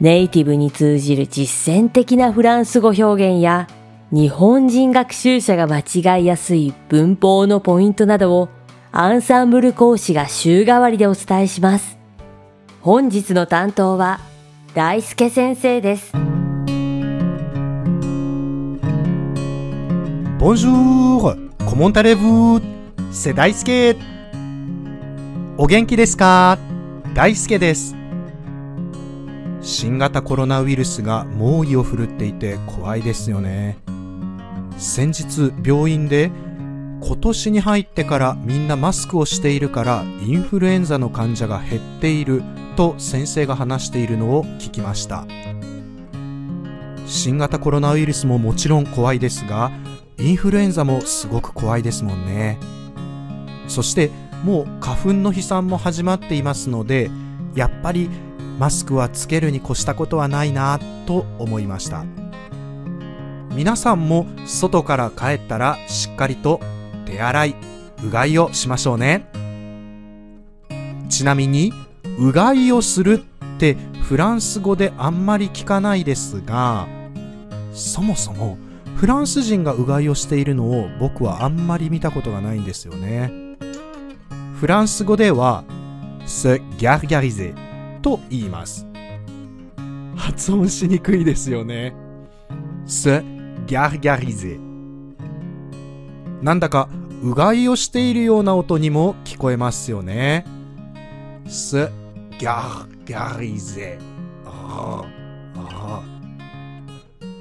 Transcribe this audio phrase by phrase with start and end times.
[0.00, 3.68] ネイティブに通じる実践的なフランス語表現や
[4.10, 8.48] 日本人学習者が間違いやすい文法のポイントなどを
[8.92, 11.98] アンサンブル講師が週替わりでお伝えします。
[12.80, 14.20] 本日の担当は
[14.74, 16.12] 大輔先生です。
[20.38, 21.36] Bonjour!
[21.66, 22.62] Comment allez-vous?
[23.12, 23.96] C'est 大輔
[25.58, 26.56] お元気ですか？
[27.14, 27.99] 大輔です。
[29.62, 33.78] 新型コロナウイルスが猛威を振るっていて怖いですよね。
[34.78, 36.30] 先日病院で
[37.02, 42.42] 今年に入ってからみんなマスクをしているからインフルエンザの患者が減っている
[42.76, 45.26] と先生が話しているのを聞きました。
[47.06, 49.72] 新型コロナウイルスももちろん怖いですが、
[50.16, 52.58] インフルエンザもすごく怖いですもんね。
[53.66, 54.10] そして
[54.44, 57.10] もう花粉の飛散も始まっていますので、
[57.54, 58.08] やっぱり
[58.60, 62.04] マスクはつけるに越したことはないなと思いました。
[63.54, 66.60] 皆さんも外から帰ったらしっかりと
[67.06, 67.56] 手洗い、
[68.04, 69.30] うがいをしましょうね。
[71.08, 71.72] ちなみに、
[72.18, 73.22] うがいをする
[73.54, 76.86] ってフランス語であんまり聞かないですが、
[77.72, 78.58] そもそも
[78.96, 83.32] フランス人がうがいをしているのを僕はあんまり見たことがないんですよね。
[84.56, 85.64] フランス語では、
[86.26, 87.69] se gargariser
[88.00, 88.86] と言います。
[90.16, 91.94] 発音しにくいですよね。
[92.86, 93.22] se
[93.66, 94.58] gargariser
[96.42, 96.88] なんだか
[97.22, 100.44] うがいをしているような音にも聞こえますよね。
[101.46, 101.90] se
[102.38, 103.98] gargariser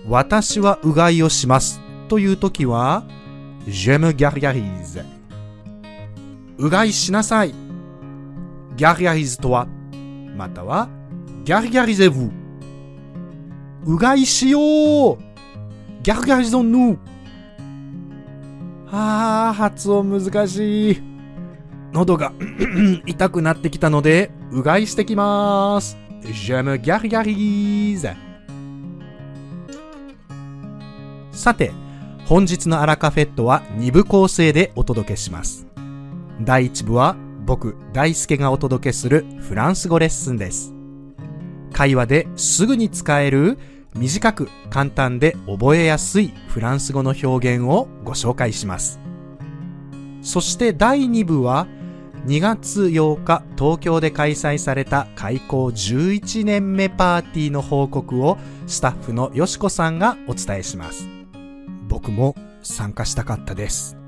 [0.08, 3.03] 私はうがいをしますという時は
[3.68, 5.06] Je me gargarise
[6.58, 7.53] うがいしなさい
[8.75, 9.68] gargarise とは
[10.35, 10.90] または
[11.45, 12.31] gargarisez-vous
[13.85, 15.17] うがいしよう。
[16.03, 16.97] gargarisons-nous
[18.91, 21.01] あー発音難しい。
[21.94, 22.34] 喉が
[23.06, 25.97] 痛くなってきたのでうがいしてきます。
[26.22, 28.07] Je me g a r g a r i s
[31.31, 31.72] さて、
[32.25, 35.66] 本日のアラカフェットは2部構成でお届けします。
[36.41, 40.73] 第1部は僕、大輔がお届けするフランス語レッスンです。
[41.73, 43.57] 会話ですぐに使える
[43.95, 49.00] 短く簡単で覚えやすいフランス語の表現をご紹介します。
[50.22, 51.67] そして第2部は
[52.25, 61.07] 2月8日東京で開催された開校11年目パーティーの報告をスタッフのよしこさんがお伝えします。
[61.88, 63.99] 僕も参加したかったです。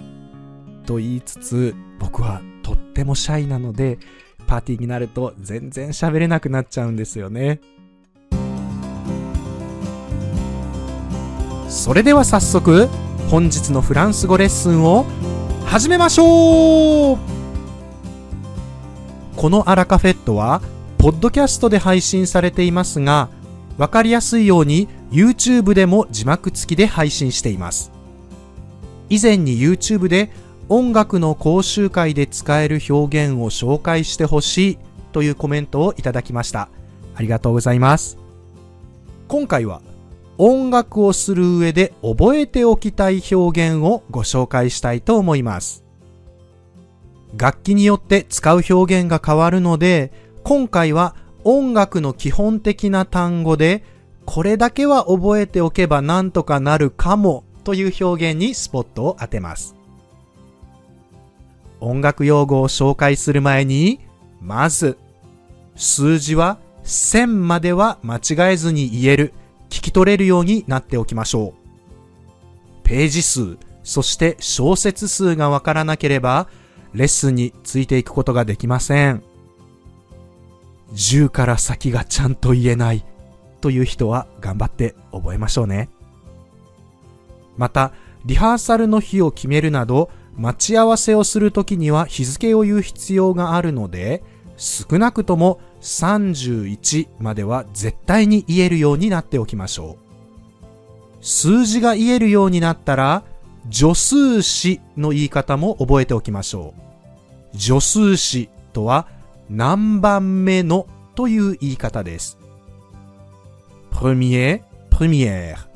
[0.85, 3.99] と言いつつ、僕はとってもシャイなので、
[4.47, 7.61] パーティーになると全然喋れなくなっちゃうんですよね。
[11.69, 12.87] それでは早速、
[13.29, 15.05] 本日のフランス語レッスンを
[15.65, 17.17] 始めましょう
[19.37, 20.61] このアラカフェットは、
[20.97, 23.29] ポッドキャストで配信されていますが、
[23.77, 27.91] わかりやすいように YouTube でも字幕付きで配信しています。
[29.09, 30.29] 以前に YouTube で
[30.73, 34.77] 音楽の講習会で使える表現を紹介してほしい
[35.11, 36.69] というコメントをいただきました。
[37.13, 38.17] ありがとうございます。
[39.27, 39.81] 今回は
[40.37, 45.83] 音楽をする上で覚えておきたい表現をご紹介したいと思います。
[47.35, 50.13] 楽器によって使う表現が変わるので、
[50.45, 53.83] 今回は音楽の基本的な単語で、
[54.25, 59.80] これだけは覚えておけばなんとかなるかもという表現にスポットを当てます。
[61.81, 63.99] 音楽用語を紹介する前に、
[64.39, 64.97] まず、
[65.75, 69.33] 数字は1000までは間違えずに言える、
[69.69, 71.61] 聞き取れるようになっておきましょう。
[72.83, 76.47] ページ数、そして小節数がわからなければ、
[76.93, 79.23] レッスンについていくことができません。
[80.93, 83.05] 10から先がちゃんと言えない
[83.61, 85.89] という人は頑張って覚えましょうね。
[87.57, 87.93] また、
[88.25, 94.23] リハーサルの日を決めるなど、待ち合わせをするときには日付を言う必要があるので、
[94.57, 100.11] 少なくとも31までは絶対に言えるようになっておきましょう。
[101.21, 103.23] 数字が言えるようになったら、
[103.69, 106.73] 助数詞の言い方も覚えておきましょ
[107.53, 107.57] う。
[107.57, 109.07] 助数詞とは
[109.49, 112.37] 何番目のという言い方です。
[113.91, 115.67] premier, première,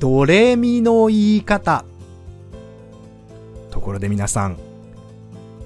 [0.00, 1.84] ドレミの言い方。
[3.70, 4.58] ところで皆さん、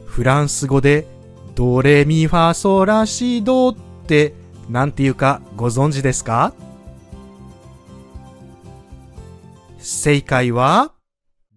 [0.05, 1.07] フランス語で
[1.55, 3.75] ドレミファソラシドっ
[4.07, 4.40] て
[4.71, 6.55] 何て言うかご存知ですか？
[9.79, 10.93] 正解は、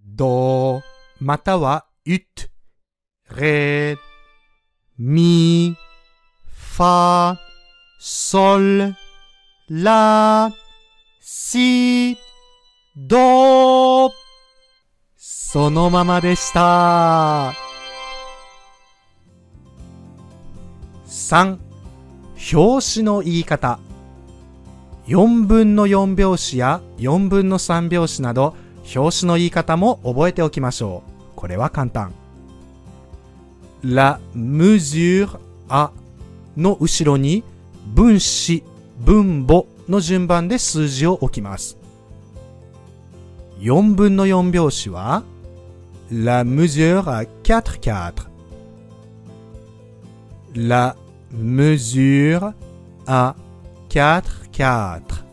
[0.04, 0.82] ド、
[1.20, 2.24] または、ユッ、
[3.40, 3.98] レ、
[4.98, 5.76] ミ、
[6.46, 7.38] ファ、
[8.00, 8.96] ソル、
[9.70, 10.52] ラ、
[11.22, 12.18] シ、
[12.96, 14.10] ド。
[15.16, 17.54] そのままでした。
[21.06, 21.63] 3.
[22.52, 23.80] 表紙の言い方。
[25.08, 28.56] 4分の4拍子や4分の3拍子など
[28.96, 31.36] 表紙の言い方も覚えておきましょう。
[31.36, 32.14] これは簡単。
[33.84, 35.92] la mesure a
[36.58, 37.44] の後ろに
[37.94, 38.64] 分子、
[39.00, 41.78] 分母の順番で数字を置きます。
[43.60, 45.24] 4分の4拍子は
[46.12, 48.14] la mesure à 4 4
[50.56, 50.96] la
[51.33, 52.53] mesure
[53.07, 53.35] à
[53.89, 55.25] 4 4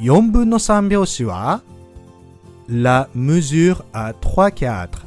[0.00, 1.62] 4分の3拍子は
[2.68, 5.06] La mesure à 3 4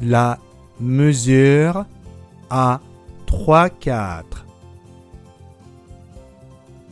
[0.00, 0.38] La
[0.80, 1.86] mesure
[2.50, 2.80] à
[3.26, 4.46] 3 4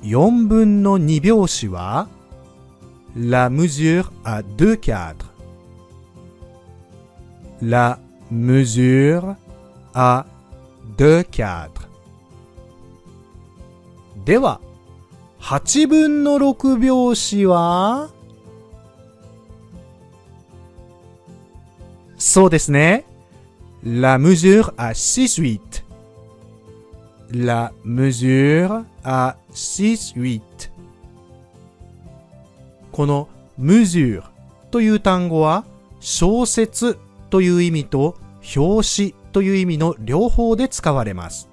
[0.03, 2.09] 4分の2拍子は
[3.17, 5.15] La mesure à 2 4
[7.63, 7.99] La
[8.32, 9.36] mesure
[9.94, 10.26] à
[10.98, 11.70] 2 4
[14.26, 14.62] では、
[15.40, 18.10] 8分の6拍子は
[22.18, 23.06] そうですね。
[23.84, 25.84] La mesure à 6-8.
[27.32, 30.42] La mesure à 6-8.
[32.92, 34.24] この mesure
[34.70, 35.64] という単語は
[36.02, 38.16] 小説という意味と
[38.56, 41.50] 表紙という意味の両方で使われます。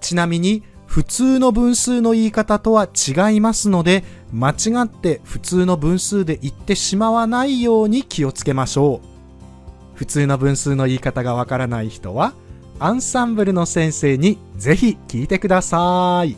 [0.00, 9.96] ちなみに普通の分数の言い方とは違いますので間違って普通の分数で言ってしまわないように気をつけましょう。
[9.96, 12.32] 普通の分数の言い方がわからない人は
[12.78, 16.36] アンサンブルの先生にぜひ聞いてください。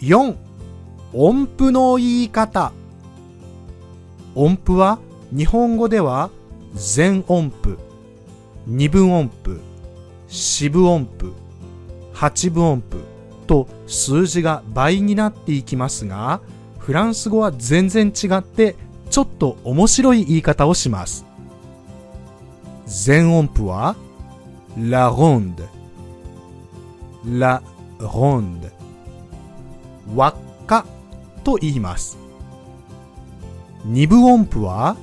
[0.00, 0.36] 4
[1.12, 2.72] 音符の言い方。
[4.34, 4.98] 音符は
[5.30, 6.30] 日本語では
[6.74, 7.78] 全音符
[8.66, 9.60] 二分音符
[10.28, 11.34] 四分音符
[12.14, 13.02] 8分音符
[13.46, 16.40] と数字が倍になっていきますが、
[16.78, 18.76] フランス語は全然違って
[19.10, 21.24] ちょっと面白い言い方をします。
[22.86, 23.96] 全音符は
[24.78, 25.66] la ronde
[27.24, 27.62] la
[27.98, 28.70] ronde
[30.14, 30.34] 輪っ
[30.66, 30.86] か
[31.44, 32.18] と言います。
[33.84, 34.96] 二部音符は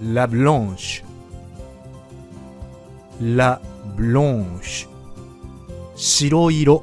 [0.00, 1.02] la blanche
[3.20, 3.60] la
[3.96, 4.88] blanche
[5.96, 6.82] 白色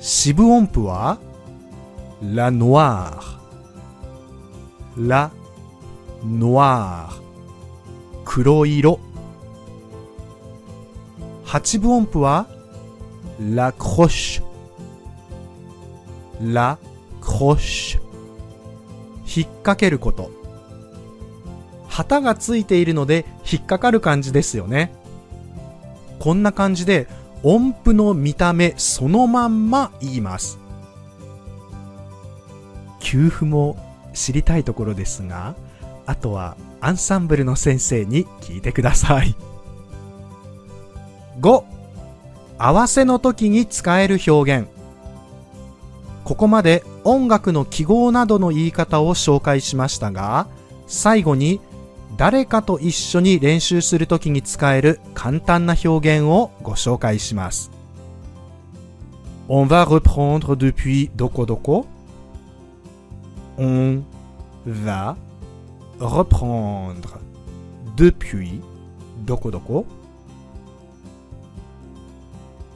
[0.00, 1.18] 四部音符は
[2.22, 3.38] la noire
[4.96, 5.30] la
[6.24, 7.20] noire
[8.24, 8.98] 黒色
[11.44, 12.46] 八分音符は
[13.40, 14.42] la croche
[16.40, 16.78] la
[17.20, 17.98] croche
[19.26, 20.39] 引っ掛けること
[22.00, 24.90] 旗がついているので引っかかる感じですよね。
[26.18, 27.06] こんな感じで
[27.42, 30.58] 音符の見た目そのまんま言います。
[33.00, 33.76] 給付も
[34.14, 35.54] 知りたいところですが
[36.06, 39.36] あとはアンサンブルの先生に聞いてください。
[41.40, 41.64] 5
[42.58, 44.68] 合わせの時に使える表現。
[46.24, 50.46] ここまで音楽の記号などの言い方を紹介しましたが
[50.86, 51.60] 最後に
[52.20, 57.70] 誰かと一緒に練習するときに使える簡単な表現をご紹介します。
[59.48, 61.86] On va reprendre depuis どこどこ
[63.56, 64.02] On
[64.66, 65.16] va
[65.98, 67.18] reprendre
[67.96, 68.60] depuis
[69.24, 69.86] どこどこ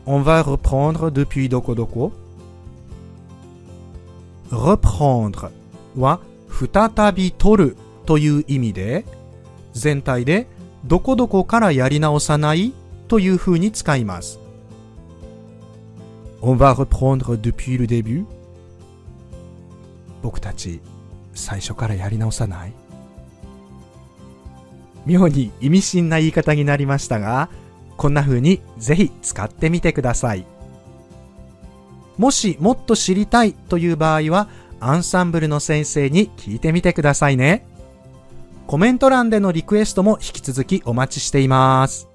[0.06, 2.12] On va reprendre depuis どこどこ
[4.50, 5.50] reprendre
[5.98, 9.04] は再び取るという意味で
[9.74, 10.46] 全体で
[10.84, 12.72] どこどこからやり直さない
[13.08, 14.38] という風に使います。
[16.40, 18.24] On va reprendre depuis le début
[20.22, 20.80] 僕たち
[21.34, 22.72] 最初からやり直さない
[25.06, 27.50] 妙に意味深な言い方になりましたが、
[27.96, 30.46] こんな風にぜひ使ってみてください。
[32.16, 34.48] もしもっと知りたいという場合は、
[34.80, 37.66] アンサンブルの先生に聞いてみてくださいね。
[38.66, 42.08] コメント欄でのリクエストも引き続きお待ちしています。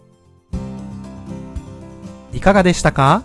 [2.33, 3.21] いかがでしたか？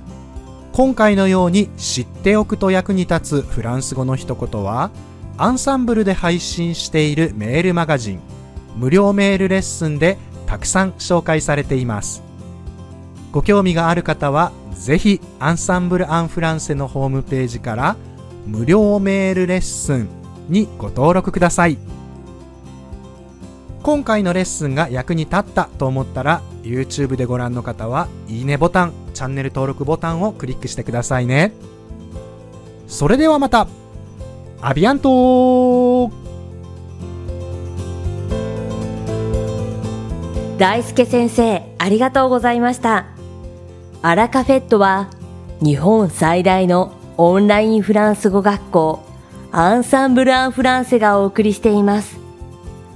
[0.73, 4.91] 今回のように知っておくと役に立つフランス語の一言は、
[5.39, 8.21] アンサンブルで配信しているメールマガジン、
[8.77, 12.23] 無料メールレッスンでたくさん紹介されています。
[13.33, 17.97] ご興味がある方は、ぜひアンサンブル・アン・フランセのホームページから
[18.47, 20.09] 無料メールレッスン
[20.49, 21.79] にご登録ください。
[23.85, 31.53] 今回のレッスンが役に立ったと思ったら YouTube でご覧の方はいいねボタンチャンネル登録ボタンをクリックしてくださいね。
[32.89, 33.69] それではまた
[34.63, 36.11] アビアント
[40.57, 43.05] 大輔先生ありがとうございました。
[44.01, 45.11] アラカフェットは
[45.61, 49.05] 日本最大のオンラインフランス語学校
[49.53, 52.24] アンサンブル・アン・フランセがお送りしています。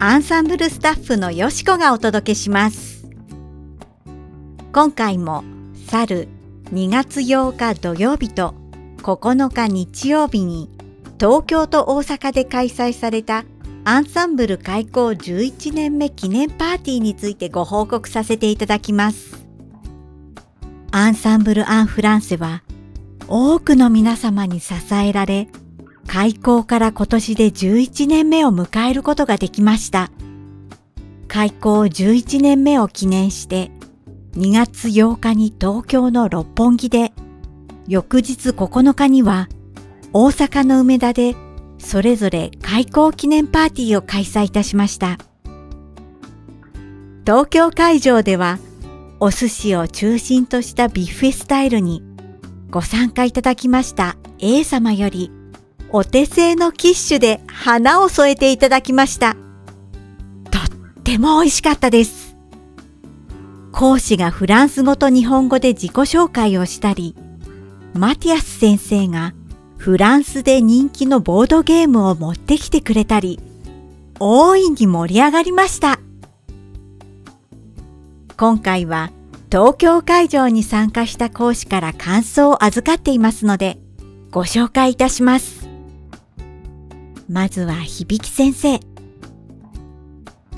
[0.00, 3.06] アンサンブルスタッフのよしこがお届けします。
[4.72, 5.44] 今回も
[5.86, 6.28] 去る
[6.72, 8.54] 2月8日土曜日と
[8.98, 10.68] 9日日曜日に
[11.20, 13.44] 東京と大阪で開催された
[13.84, 19.46] アンサンブル開校11年目記念パーティーについてご報告させていただきます。
[20.90, 22.62] アンサンブル・アン・フランセは
[23.28, 25.48] 多くの皆様に支えられ
[26.06, 30.10] 開校から今年で11年目を迎えることができました。
[31.28, 33.70] 開校11年目を記念して
[34.36, 37.12] 2月8日に東京の六本木で、
[37.88, 39.48] 翌日9日には
[40.12, 41.34] 大阪の梅田で
[41.78, 45.18] それぞれ開校記念パーティーを開催いたしました。
[47.26, 48.58] 東京会場では
[49.18, 52.02] お寿司を中心としたビュッフェスタイルに
[52.70, 55.30] ご参加いただきました A 様より
[55.96, 59.36] お手製のキッシュで花を添えていただきました。
[60.50, 62.36] とっても美味しかったです。
[63.70, 67.14] 講師がフランス語と日本語で自己紹介をしたり、
[67.92, 69.34] マティアス先生が
[69.76, 73.38] フランスで人気のボードゲームを持ってきてくれたり、
[74.18, 76.00] 大いに盛り上がりました。
[78.36, 79.12] 今回は
[79.48, 83.78] 東京会場に参加した講師から感想を預かっていますので、
[84.32, 85.63] ご紹介いたします。
[87.28, 88.80] まずは響先生。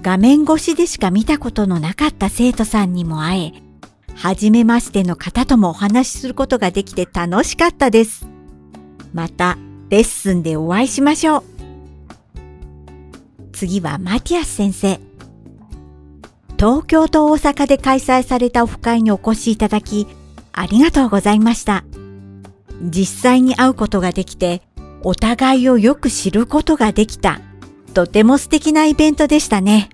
[0.03, 3.63] 画面越しでしか見たことのなかった生徒さんにも会え、
[4.15, 8.27] はじめましての方ともお話しすることができて楽しかったです。
[9.13, 9.59] また
[9.89, 11.43] レッスンでお会いしましょう。
[13.53, 15.01] 次はマティアス先生。
[16.59, 20.07] 東京と大阪で開催されたオフ会にお越しいただき、
[20.53, 21.85] ありがとうございました。
[22.83, 24.63] 実際に会うことができて、
[25.09, 27.41] お互いをよく知ることができた、
[27.95, 29.89] とても素敵なイベントでしたね。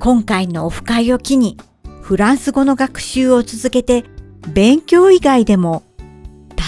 [0.00, 1.56] 今回のオフ会を機に、
[2.02, 4.04] フランス語の学習を続けて、
[4.52, 5.84] 勉強以外でも、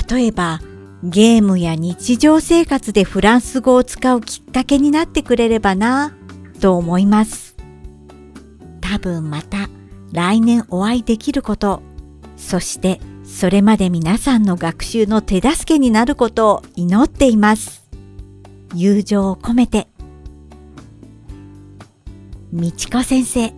[0.09, 0.61] 例えば、
[1.03, 6.15] ゲームや日常生活でフランス語を使うきっかけになってくれればな
[6.61, 7.57] と思います。
[8.81, 9.69] 多分また
[10.13, 11.83] 来年お会いできること、
[12.37, 17.87] そしてそれまで皆さんの学習の手助けになることを祈っています。
[18.75, 19.87] 友情を込めて。
[22.51, 23.53] みちこ先生。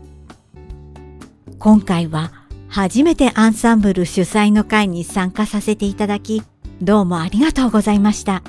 [1.59, 2.33] 今回は
[2.69, 6.43] 初めてアンサンブル主催の会に参加させていただき、
[6.83, 8.43] どうもありがとうございました。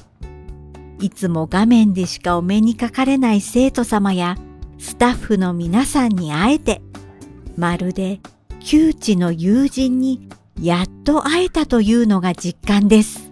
[0.99, 4.37] いつも画面でしかお目にかかれない生徒様や
[4.79, 6.81] スタッフの皆さんに会えて、
[7.55, 8.19] まるで
[8.59, 10.27] 窮地の友人に
[10.59, 13.31] やっと会えたというのが実感です。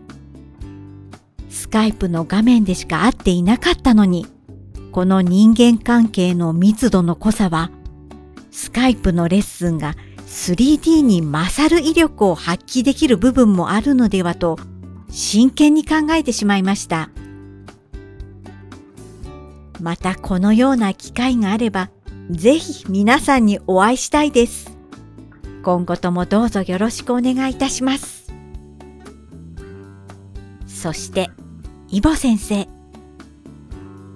[1.49, 4.27] スカイプの画面でしか会っていなかったのに、
[4.91, 7.71] この人間関係の密度の濃さは、
[8.51, 9.95] スカイプのレッスンが
[10.27, 14.57] 3D に勝る威力を発揮できる部分もあるのではと
[15.09, 17.09] 真剣に考えてしまいました。
[19.79, 21.89] またこのような機会があれば、
[22.29, 24.78] ぜひ皆さんにお会いしたいです。
[25.63, 28.31] 今後ともどうぞよろしくお願いいたします。
[30.67, 31.29] そして、
[31.89, 32.67] イボ先生。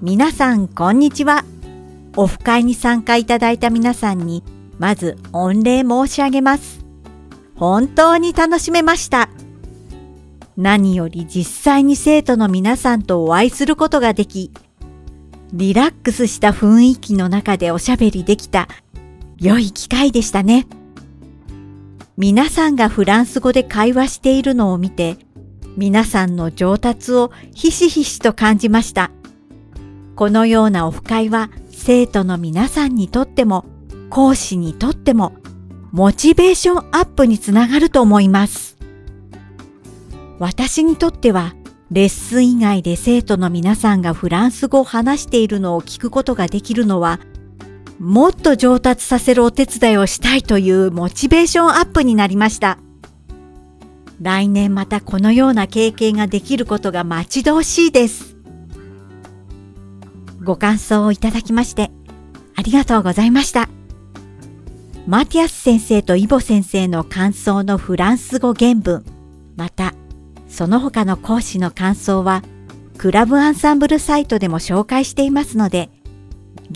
[0.01, 1.43] 皆さん、こんにちは。
[2.15, 4.43] オフ会に参加いただいた皆さんに、
[4.79, 6.85] まず御礼申し上げます。
[7.55, 9.29] 本当に楽しめました。
[10.55, 14.51] 何より実際に生徒の皆さんとお会いすることができ、
[15.51, 18.67] リラックスした雰囲気の中でおしゃべりできた
[19.37, 20.65] 良い機会でしたね。
[22.15, 25.17] 皆さんがフランス語で会話しているのを見て、
[25.77, 29.09] 皆さんの上達をひしひしと感じました。
[30.15, 33.65] このようなオフ会は生徒の皆さんにとっても
[34.11, 35.33] 講師にとっても
[35.91, 38.77] モチベーションアップにつながると思います。
[40.37, 41.55] 私にとっては
[41.89, 47.19] レッスン以外で生徒の皆さんがフランス語を話しているのを聞くことができるのは
[47.99, 52.77] もっと上達させるお手伝いをしたいというモチベーションアップになりました。
[54.21, 58.35] 来年またこのような経験ができることが待ち遠しいです。
[60.43, 61.91] ご感想をいただきまして
[62.55, 63.69] ありがとうございました。
[65.05, 69.03] マティアス先生とイボ先生の感想のフランス語原文、
[69.57, 69.93] また
[70.47, 72.43] その他の講師の感想は
[72.97, 75.89] クラブアンサンブルサイトでも紹介していますので、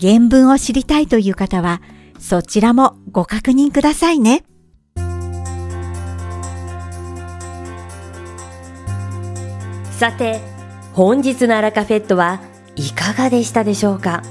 [0.00, 1.80] 原文を知りたいという方は
[2.18, 4.44] そちらもご確認くださいね。
[9.92, 10.40] さて、
[10.92, 12.40] 本日のアラカフェットは
[12.76, 14.22] いかがでしたでしょうか？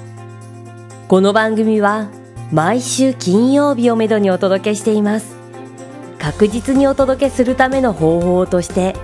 [1.07, 2.09] この番組は
[2.53, 5.35] 毎週金曜日をめどにお届けしています。
[6.19, 8.95] 確実にお届けするための方法として、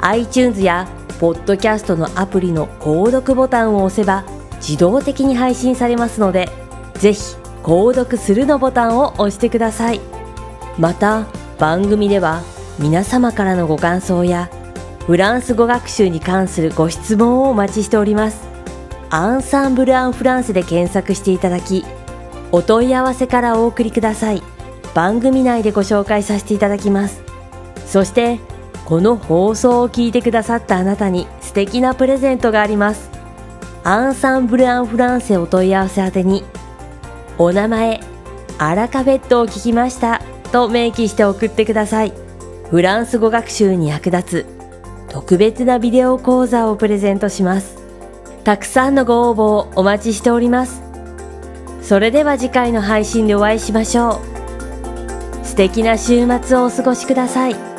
[0.00, 0.86] iTunes や
[1.20, 4.24] ポッドキャストのアプリの購読ボタンを押せば
[4.66, 6.48] 自動的に配信されますので、
[6.94, 7.20] ぜひ
[7.62, 10.00] 購読するのボタンを押してください。
[10.78, 11.26] また、
[11.58, 12.42] 番組では
[12.78, 14.50] 皆様からのご感想や
[15.06, 18.40] フランス語学習に関するご質問をお待ちしております。
[19.10, 21.84] アンサンブル・アン・フランスで検索していただき、
[22.50, 24.42] お問い合わせからお送りください。
[24.94, 27.22] 番組内でご紹介させていただきます。
[27.86, 28.40] そして、
[28.84, 33.21] この放送を聞いてくださったあなたに素敵なプレゼントがあります。
[33.84, 36.44] アンサンブル・アン・フランセお問い合わせ宛てに、
[37.38, 38.00] お名前、
[38.58, 42.12] アラカフェットを聞きましたと明記して送ってください。
[42.70, 44.46] フランス語学習に役立つ
[45.08, 47.82] 特別なビデオ講座をプレゼントします。
[48.44, 50.82] たくさんのご応募をお待ちしております。
[51.82, 54.20] それでは次回の配信でお会いしましょ
[55.42, 55.46] う。
[55.46, 57.71] 素敵な週末をお過ごしください。